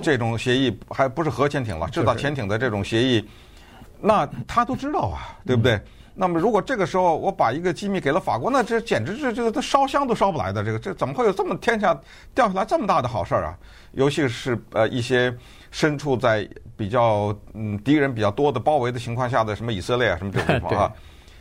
[0.00, 3.28] 这种协议，还不是核潜艇了，制造潜艇的这种协议，
[4.00, 5.80] 那他都知道啊，对不对？
[6.14, 10.62] 那么如果这个时候我把一个机密给了法国，那这简直是这个这烧香都烧不来的。
[10.62, 11.98] 这个这怎么会有这么天下
[12.34, 13.58] 掉下来这么大的好事儿啊？
[13.92, 15.34] 尤其是呃一些
[15.70, 20.92] 身处在比较嗯敌人比较多的包围的情况下的什么以色列啊什么这种地方啊，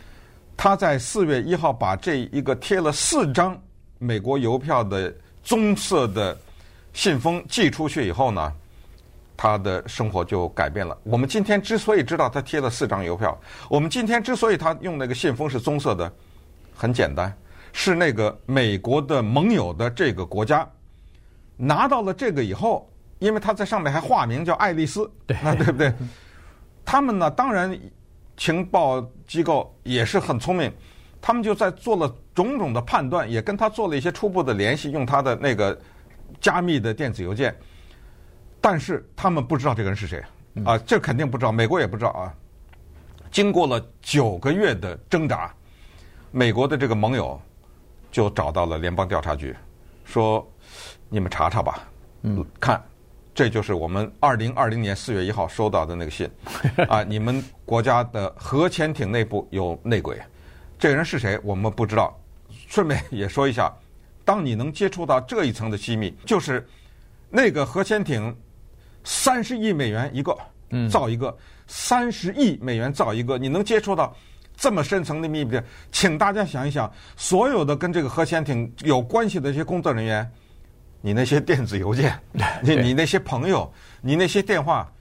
[0.55, 3.57] 他在四月一号把这一个贴了四张
[3.97, 6.37] 美国邮票的棕色的
[6.93, 8.53] 信封寄出去以后呢，
[9.41, 10.95] 他的生活就改变了。
[11.01, 13.35] 我们今天之所以知道他贴了四张邮票，
[13.67, 16.13] 我们今天之所以他用那个信封是棕色的，
[16.75, 17.35] 很简单，
[17.73, 20.69] 是那个美国的盟友的这个国家
[21.57, 25.91] 拿到了这个以后，因为他在上面还化名叫爱丽丝，对，对不对？
[26.85, 27.75] 他们呢，当然
[28.37, 30.71] 情报机构也是很聪明，
[31.19, 35.75] 他们就在做了种种的判断，也跟他做了一些初步的联系，用他的那个
[36.39, 37.55] 加密的电子邮件。
[38.61, 40.23] 但是他们不知道这个人是谁
[40.63, 42.31] 啊，这肯定不知道，美国也不知道啊。
[43.31, 45.51] 经过了九个月的挣扎，
[46.31, 47.41] 美国的这个盟友
[48.11, 49.55] 就找到了联邦调查局，
[50.03, 50.45] 说
[51.09, 51.87] ：“你们查查吧，
[52.23, 52.83] 嗯，看，
[53.33, 56.29] 这就是我们二零二零年四月一号收到的那个信
[56.89, 60.21] 啊，你们国家的核潜艇内部有内鬼，
[60.77, 62.15] 这个人是谁我们不知道。
[62.67, 63.73] 顺便也说一下，
[64.23, 66.67] 当你能接触到这一层的机密，就是
[67.29, 68.35] 那个核潜艇。”
[69.03, 70.37] 三十亿美元一个，
[70.89, 71.35] 造一个，
[71.67, 74.15] 三十亿美元造一个，你能接触到
[74.55, 75.59] 这么深层的秘密？
[75.91, 80.31] 请大家想一想，所有的跟这个核潜艇有关系的这些工作人员，
[81.01, 82.17] 你那些电子邮件，
[82.61, 84.91] 你你那些朋友，你那些电话，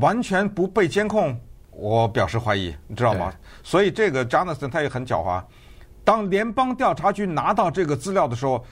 [0.00, 1.38] 完全不被监控，
[1.70, 3.32] 我表示怀疑，你知道吗？
[3.62, 5.42] 所以这个 Jonathan 他也很狡猾，
[6.04, 8.64] 当联邦调查局拿到这个资料的时候，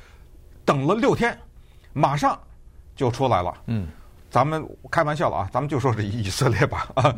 [0.65, 1.37] 等了六天，
[1.93, 2.39] 马上
[2.95, 3.55] 就出来了。
[3.67, 3.89] 嗯。
[4.37, 7.17] 咱们开玩笑了啊，咱们就说是以色列吧啊，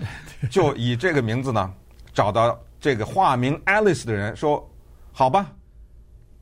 [0.48, 1.74] 就以这个名字呢，
[2.14, 4.64] 找到这个化名 Alice 的人说，
[5.10, 5.50] 好吧，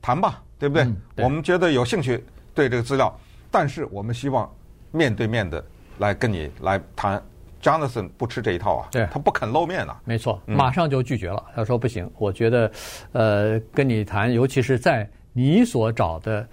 [0.03, 0.83] 谈吧，对不对？
[0.83, 3.11] 嗯、对我们觉得有兴趣对这个资料，
[3.49, 4.47] 但是我们希望
[4.91, 5.65] 面对面的
[5.97, 7.19] 来跟你来谈。
[7.59, 11.43] Jonathan 不吃这一套啊，对，他不肯露面啊，没错，马上就拒绝了。
[11.55, 12.71] 他说不行，我觉得，
[13.13, 16.47] 呃，跟你谈，尤其是在你所找的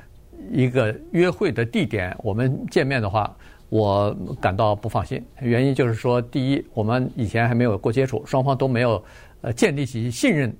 [0.50, 3.30] 一个约会的地点，我们见面的话。
[3.74, 9.04] 我感到不放心，原因就是说，第一，我们以前还没有过接触，双方都没有
[9.40, 10.56] 呃建立起信任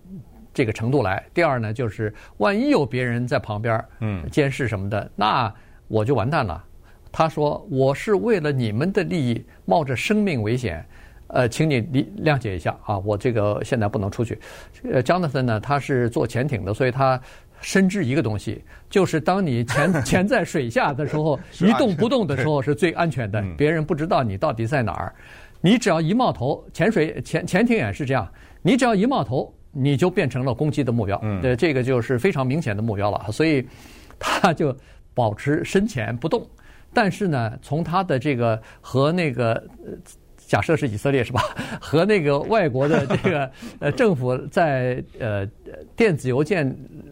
[0.53, 1.25] 这个程度来。
[1.33, 5.55] 第二呢，就是万一有别人在旁边嗯监视什么的，那
[5.87, 6.61] 我就完蛋了。
[7.13, 10.85] 他说我是为了你们的利益，冒着生命危险，
[11.29, 14.41] 呃，请你理谅解一下啊，我这个现在不能出去。
[14.91, 17.21] 呃，Jonathan 呢，他是做潜艇的，所以他。
[17.65, 25.15] 深知一个东西，就是当你潜 潜在水下的时候， 一动不动的时候是最安全的，别人不知道你到底在哪儿。
[25.63, 31.19] 你只要一冒头，潜水潜潜艇也是这样，你只要一冒头，你就变成了攻击的目标。
[31.23, 33.33] 嗯，对，这个就是非常明显的目标了。
[33.33, 33.67] 所以
[34.19, 34.77] 他就
[35.15, 36.47] 保持深潜不动，
[36.93, 39.65] 但是呢，从他的这个和那个。
[40.55, 41.43] 假设是以色列是吧？
[41.83, 45.45] 和那个外国的这个 呃政府在呃
[45.97, 46.65] 电子邮件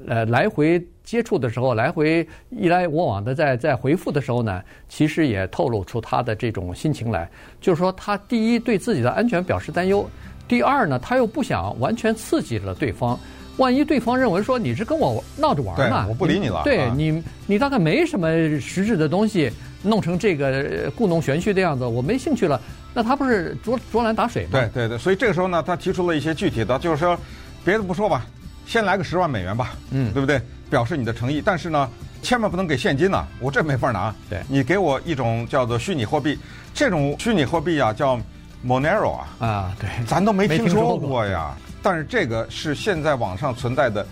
[0.07, 7.29] 呃来回接触的时候，来回一来我往的在在回复的时候呢，其实也透露出他的这种心情来，
[7.61, 10.09] 就是说他第一对自己的安全表示担忧，
[10.47, 13.19] 第二呢他又不想完全刺激了对方，
[13.57, 19.51] 万一对方认为说你是跟我闹着玩呢，我不理你了，对你你大概没什么实质的东西，
[19.83, 22.61] 弄成这个故弄玄虚的样子，我没兴趣了。
[22.95, 24.51] 那他不是竹竹篮打水吗？
[24.53, 27.19] 对对对，所以这个时候呢，他提出了一些具体的，就是说，
[27.65, 28.27] 别的不说吧，
[28.67, 30.41] 先来个十万美元吧，嗯，对不对？
[30.69, 31.89] 表示你的诚意，但是呢，
[32.23, 34.15] 千万不能给现金呐，我这没法拿。
[34.29, 36.39] 对，你给我一种叫做虚拟货币，
[36.73, 38.19] 这种虚拟货币啊叫
[38.65, 41.55] Monero 啊，啊，对，咱都没听说过呀。
[41.83, 44.07] 但是这个是现在网上存在的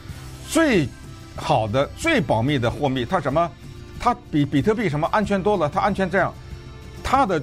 [0.48, 0.88] 最
[1.36, 3.50] 好的、最保密的货币，它什么？
[3.98, 6.32] 它比比特币什么安全多了，它安全这样，
[7.02, 7.42] 它的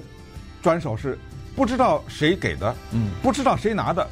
[0.61, 1.17] 转手是。
[1.57, 4.07] 不知道谁给的，嗯，不知道谁拿的，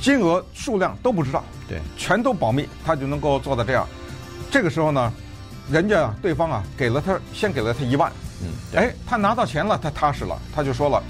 [0.00, 3.84] 金额数量都不知道，对，全都保密，他就能够做到这样。
[4.52, 5.12] 这个时候呢，
[5.68, 11.02] 人家对方啊给了他，先给了他一万，嗯，哎，他拿到钱了，他踏实了，他就说了，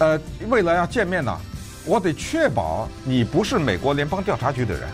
[0.00, 1.38] 呃，未来要见面呢，
[1.86, 4.88] 我得确保你不是美国联邦调查局的人，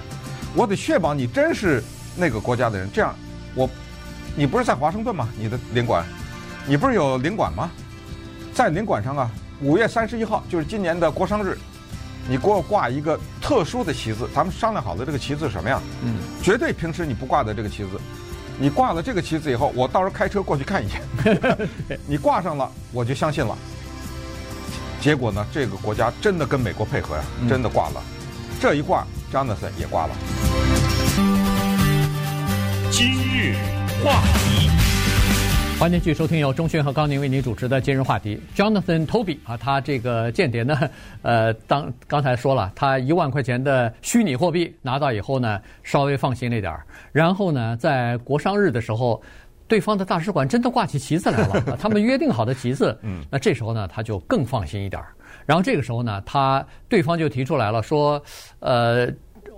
[0.55, 1.83] 我得确保你真是
[2.15, 3.15] 那个国家的人，这样
[3.55, 3.67] 我，
[4.35, 5.27] 你不是在华盛顿吗？
[5.39, 6.05] 你的领馆，
[6.67, 7.71] 你不是有领馆吗？
[8.53, 9.31] 在领馆上啊。
[9.61, 11.57] 五月三十一号就是今年的国殤日，
[12.29, 15.81] 你给我挂一个特殊的旗子，咱们商量好的这个旗子是什么呀？
[16.03, 17.99] 嗯，绝对平时你不挂的这个旗子，
[18.59, 21.69] 你挂了这个旗子以后，我到时候开车过去看一眼。
[22.07, 23.57] 你挂上了，我就相信了。
[25.01, 27.95] 结果呢，这个国家真的跟美国配合呀，真的挂了。
[27.97, 30.14] 嗯、这一挂，Jonathan 也挂了。
[32.90, 33.57] 今日
[34.05, 34.71] 话题，
[35.79, 38.41] 欢迎继续收听由钟迅和高宁为您主持的今日话题。
[38.57, 40.75] Jonathan Toby 啊，他这个间谍呢，
[41.21, 46.87] 呃，当刚才说了，他一万块钱的虚拟货币拿到以后呢，稍微放心了一点儿。
[47.12, 49.23] 然后呢，在国商日的时候。
[49.69, 52.97] 对方的大使馆真的挂起旗子来了， 他们约定好的旗子。
[53.03, 55.09] 嗯，那这时候呢，他就更放心一点儿。
[55.45, 58.23] 然后这个时候呢，他对方就提出来了，说
[58.61, 59.09] ：“呃，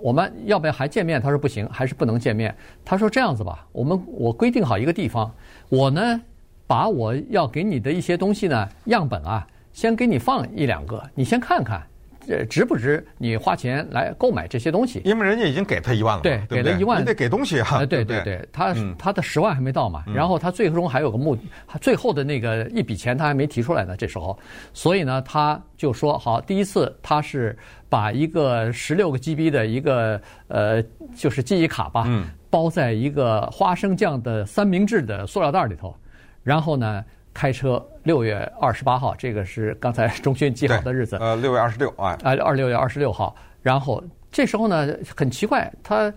[0.01, 5.31] 我们要不要还见面？”他说：“不行，还是不能见面。”他说：“这样子吧，我们我规定好一个地方，
[5.69, 6.21] 我呢
[6.67, 11.81] 把我要给你的一些东西呢样本啊，先给你放一两个，你先看看。”
[12.27, 15.01] 这值不值你花钱来购买这些东西？
[15.03, 17.83] 因为人家已经给他一万了，对，给了一万，你得给东西啊。
[17.87, 21.35] 对对对，他他的十万还没到嘛，然后他最终还有个目，
[21.81, 23.97] 最后的那个一笔钱他还没提出来呢。
[23.97, 24.37] 这时候，
[24.75, 30.83] 所以呢，他就说好，第一次他是把一个十六个 GB 的一个呃，
[31.15, 32.05] 就是记忆卡吧，
[32.49, 35.95] 包在一个花生酱的三明治的塑料袋里头，
[36.43, 37.03] 然后呢。
[37.31, 41.15] 开车六月二十八号，这个是刚才钟勋记好的日子。
[41.17, 43.33] 呃，六月二十六啊，啊，二六月二十六号。
[43.61, 46.11] 然后这时候呢，很奇怪，他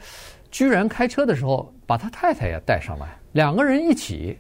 [0.51, 4.37] 居然开车的时候把他太太也带上来，两个人一起。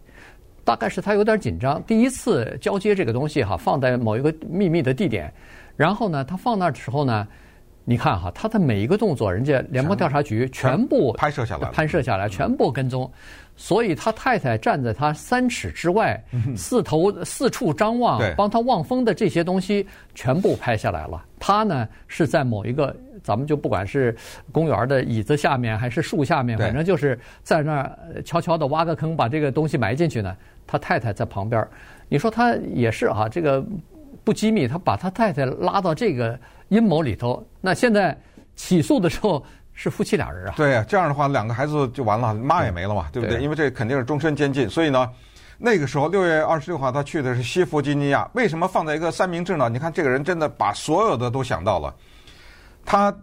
[0.64, 5.32] 大概是他有点紧张，第一次交接这个东西哈，放在某一个秘密的地点。
[5.76, 7.28] 然后呢，他放那的时候呢，
[7.84, 13.10] 你看哈，他的每一个动作，人家联邦调查局全部拍摄下来，拍摄下来，全部跟踪。
[13.54, 16.22] 所以他太太站在他三尺之外，
[16.56, 21.22] 四头四处张望，帮他望风的这些东西全部拍下来了。
[21.38, 24.16] 他呢是在某一个，咱们就不管是
[24.50, 30.34] 公园的椅子下面还是树下面，反正就是在那儿悄悄地挖个坑，把这个东西埋进去呢。
[30.66, 31.66] 他太太在旁边，
[32.08, 33.62] 你说他也是哈，这个
[34.24, 36.38] 不机密，他把他太太拉到这个
[36.72, 37.46] 阴谋里头。
[37.60, 38.18] 那现在
[38.56, 39.44] 起诉的时候。
[39.74, 40.54] 是夫妻俩人啊！
[40.54, 43.40] 对呀，这样的话，两个孩子就完了，妈也没了嘛，对不对？
[43.40, 45.10] 因为这肯定是终身监禁，所以呢，
[45.56, 49.70] 那个时候六月二十六号他去的是西弗吉尼亚，为什么放在一个三明治呢？
[49.70, 51.96] 你看这个人真的把所有的都想到了，
[52.84, 53.16] 他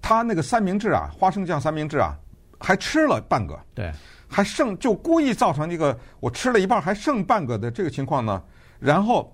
[0.00, 2.16] 他那个三明治啊，花生酱三明治啊，
[2.58, 3.92] 还吃了半个，对，
[4.26, 8.42] 还剩就故意造成一个我吃了一半还剩半个的这个情况呢，
[8.78, 9.30] 然后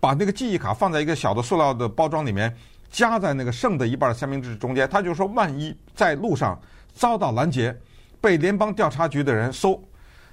[0.00, 2.52] 把那个记忆卡放在一个小的塑料的包装里面。
[2.92, 6.60] 夹在那个剩的一半的三明治中间，他就说：万一在路上
[6.92, 7.72] 遭到拦截，
[8.20, 9.80] 被联邦调查局的人搜，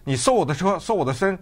[0.03, 1.37] 你搜我的车，搜我的身，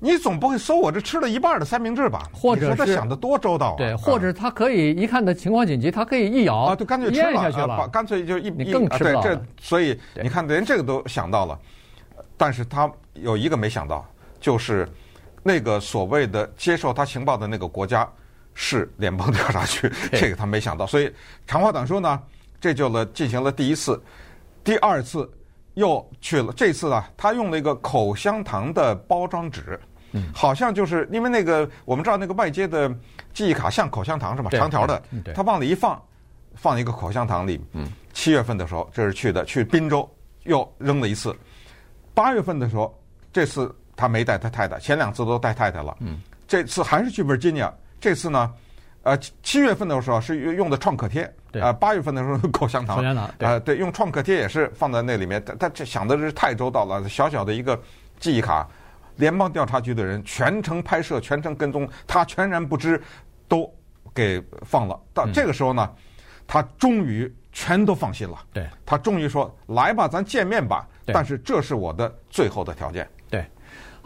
[0.00, 2.28] 你总不会搜我这吃了一半的三明治吧？
[2.32, 3.74] 或者他想得多周到啊！
[3.78, 9.22] 对，或者他可以一看的情况紧急，他可以一咬啊，就干脆吃了，下去了啊，干脆就一你更吃了。
[9.22, 11.56] 对，这所以你看，连这个都想到了，
[12.36, 14.04] 但是他有一个没想到，
[14.40, 14.88] 就是
[15.42, 18.08] 那个所谓的接受他情报的那个国家。
[18.60, 21.08] 是联邦调查局， 这个他没想到，所以
[21.46, 22.20] 长话短说呢，
[22.60, 24.02] 这就了进行了第一次，
[24.64, 25.30] 第二次
[25.74, 29.78] 又去了，这次啊，他用了一个口香糖的包装纸，
[30.10, 32.92] 嗯，好像就是因为那个我们知道那个外接的
[33.32, 35.00] 记忆卡像口香糖是吧，长条的，
[35.32, 36.02] 他往里一放，
[36.56, 40.10] 放一个口香糖里，嗯，七月份的时候这是去的，去滨州
[40.42, 41.32] 又扔了一次，
[42.12, 42.92] 八月份的时候
[43.32, 47.68] 这次他没带他太太，前两次都带太太了，嗯，这次还是去 Virginia。
[48.00, 48.54] 这次呢，
[49.02, 55.44] 呃，七月份的时候是用的创可贴，呃，八月份的时候口香糖，口香糖，呃，对，用创可贴也是放在那里面。
[55.44, 57.78] 他他这想的是太周到了，小小的一个
[58.20, 58.68] 记忆卡，
[59.16, 63.02] 联邦调查局的人全程拍摄、全程跟踪，他全然不知，
[63.48, 63.68] 都
[64.14, 64.96] 给放了。
[65.12, 65.90] 到这个时候呢，
[66.46, 68.38] 他终于全都放心了。
[68.52, 73.08] 对，他终于说：“来吧，咱见面吧。”但是这是我的最后的条件。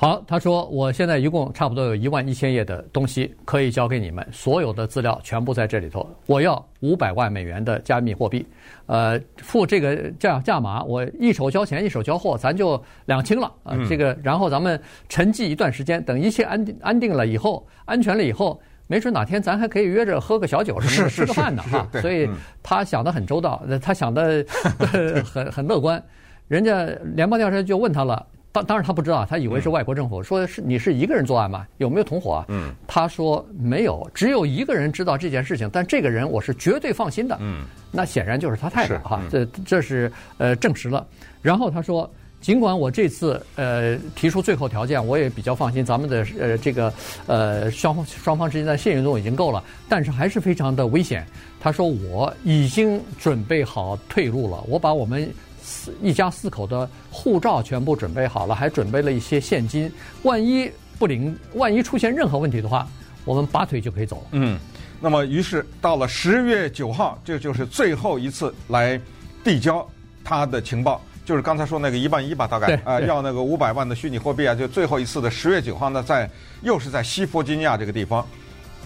[0.03, 0.09] 对。
[0.09, 6.05] 好，他说我现在一共差不多有一万一千页的东西可以交给你们，所有的资料全部在这里头。
[6.27, 8.45] 我要五百万美元的加密货币，
[8.87, 13.77] 呃，付这个价价码，我一手交钱一手交货，咱就两清了啊。
[13.89, 21.89] 这个，然后咱们沉寂一段时间，等一切安定安定了以后，安全了以后，没准哪天咱还可以约着喝个小酒什么的，吃个饭呢哈。
[22.01, 22.29] 所以
[22.61, 24.45] 他想的很周到，他想的
[25.25, 26.03] 很很乐观。
[26.49, 26.85] 人家
[27.15, 28.27] 联邦调查就问他了。
[28.53, 31.67] 当当然他不知道，他以为是外国政府，说是你是一个人作案吗？
[31.79, 32.45] 有没有同伙啊？
[32.49, 37.35] 嗯，他说没有，只有一个人知道这件事情，但这个人我是绝对放心的。
[37.41, 41.07] 嗯，那显然就是他太太哈，这这是呃证实了。
[41.41, 42.09] 然后他说，
[42.43, 46.93] 尽管我这次呃提出最后条件，我也比较放心，咱们的呃这个
[47.27, 51.27] 呃双方双方之间的信任度已经够了，但是还是非常的危险。
[51.59, 55.33] 他说我已经准备好退路了，我把我们。
[55.63, 59.91] 四一家四口的护照全部准备好了，还准备了一些现金。
[60.25, 62.87] 万一不灵，万一出现任何问题的话，
[63.25, 64.23] 我们拔腿就可以走了。
[64.33, 64.59] 嗯，
[65.01, 69.01] 那么于是到了十月九号，这就是最后一次来
[69.45, 69.89] 递交
[70.25, 76.29] 他的情报，就是刚才说那个一万一吧，大概啊、呃、要那个五百万的虚拟货币啊，就最后一次的十月九号呢，在
[76.63, 78.27] 又是在西弗吉尼亚这个地方，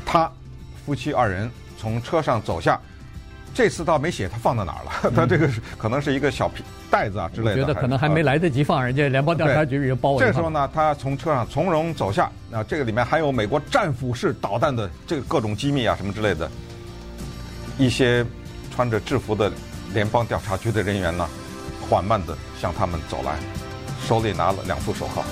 [0.04, 0.30] 他
[0.84, 2.78] 夫妻二人从车上走下。
[3.56, 7.52] 这次倒没写他放到哪儿了， 他这个是可能是一个小皮袋子啊之类的。
[7.52, 10.26] 我觉得可能还没来得及放，人家联邦调查局已经包围了。
[10.26, 16.50] 这时候呢，他从车上从容走下，那，这个里面还有美国战斧式导弹的这个各种机密啊什么之类的。
[17.78, 18.22] 一些
[18.74, 19.50] 穿着制服的
[19.94, 21.26] 联邦调查局的人员呢，
[21.88, 23.36] 缓慢地向他们走来，
[24.06, 25.24] 手里拿了两副手铐。